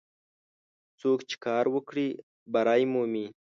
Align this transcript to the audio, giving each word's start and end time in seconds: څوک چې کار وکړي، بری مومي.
څوک 0.99 1.19
چې 1.29 1.35
کار 1.45 1.65
وکړي، 1.75 2.07
بری 2.53 2.83
مومي. 2.91 3.25